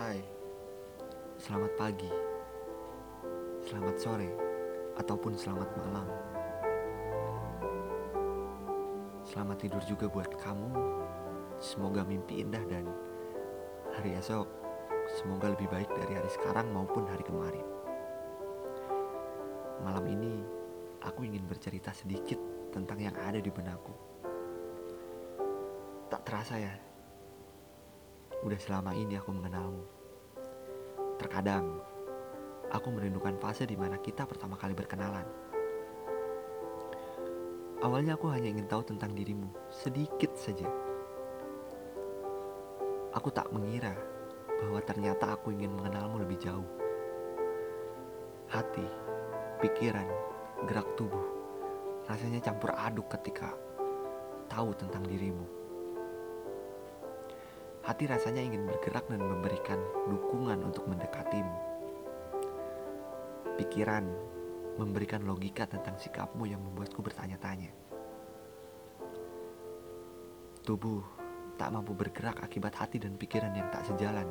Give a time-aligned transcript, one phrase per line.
[0.00, 0.16] Hai,
[1.36, 2.08] selamat pagi,
[3.68, 4.32] selamat sore,
[4.96, 6.08] ataupun selamat malam.
[9.28, 10.72] Selamat tidur juga buat kamu.
[11.60, 12.88] Semoga mimpi indah dan
[13.92, 14.48] hari esok
[15.20, 17.66] semoga lebih baik dari hari sekarang maupun hari kemarin.
[19.84, 20.40] Malam ini
[21.04, 22.40] aku ingin bercerita sedikit
[22.72, 23.92] tentang yang ada di benakku.
[26.08, 26.72] Tak terasa ya,
[28.40, 29.84] udah selama ini aku mengenalmu.
[31.20, 31.76] Terkadang,
[32.72, 35.28] aku merindukan fase di mana kita pertama kali berkenalan.
[37.80, 40.68] Awalnya aku hanya ingin tahu tentang dirimu, sedikit saja.
[43.12, 43.92] Aku tak mengira
[44.60, 46.68] bahwa ternyata aku ingin mengenalmu lebih jauh.
[48.48, 48.84] Hati,
[49.64, 50.08] pikiran,
[50.68, 51.24] gerak tubuh,
[52.08, 53.52] rasanya campur aduk ketika
[54.48, 55.59] tahu tentang dirimu.
[57.90, 61.58] Hati rasanya ingin bergerak dan memberikan dukungan untuk mendekatimu.
[63.58, 64.06] Pikiran
[64.78, 67.74] memberikan logika tentang sikapmu yang membuatku bertanya-tanya.
[70.62, 71.02] Tubuh
[71.58, 74.30] tak mampu bergerak akibat hati dan pikiran yang tak sejalan.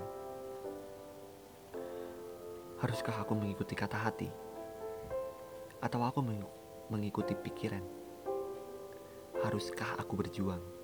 [2.79, 4.31] Haruskah aku mengikuti kata hati?
[5.83, 6.23] Atau aku
[6.87, 7.83] mengikuti pikiran?
[9.43, 10.78] Haruskah aku berjuang?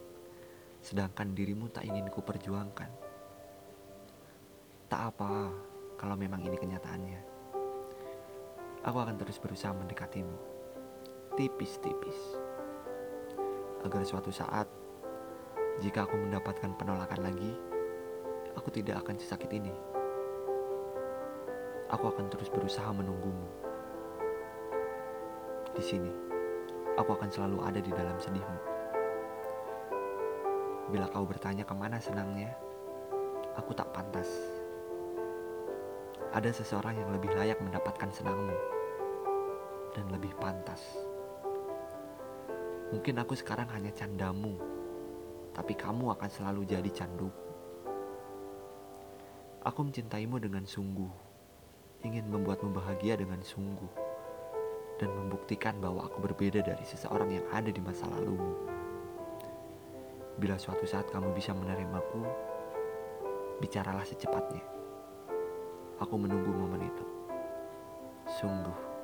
[0.85, 2.93] Sedangkan dirimu tak ingin ku perjuangkan.
[4.85, 5.49] Tak apa
[5.97, 7.21] kalau memang ini kenyataannya.
[8.85, 10.37] Aku akan terus berusaha mendekatimu.
[11.33, 12.37] Tipis-tipis.
[13.81, 14.69] Agar suatu saat,
[15.81, 17.49] jika aku mendapatkan penolakan lagi,
[18.53, 19.73] aku tidak akan sesakit ini.
[21.89, 23.49] Aku akan terus berusaha menunggumu.
[25.73, 26.13] Di sini,
[26.93, 28.74] aku akan selalu ada di dalam sedihmu.
[30.85, 32.53] Bila kau bertanya ke mana senangnya,
[33.57, 34.29] aku tak pantas.
[36.29, 38.53] Ada seseorang yang lebih layak mendapatkan senangmu
[39.97, 40.83] dan lebih pantas.
[42.93, 44.61] Mungkin aku sekarang hanya candamu,
[45.57, 47.49] tapi kamu akan selalu jadi canduku.
[49.65, 51.09] Aku mencintaimu dengan sungguh,
[52.05, 53.89] ingin membuatmu bahagia dengan sungguh,
[55.01, 58.74] dan membuktikan bahwa aku berbeda dari seseorang yang ada di masa lalumu.
[60.35, 62.23] Bila suatu saat kamu bisa menerimaku,
[63.63, 64.63] bicaralah secepatnya.
[66.03, 67.05] Aku menunggu momen itu.
[68.27, 68.94] Sungguh.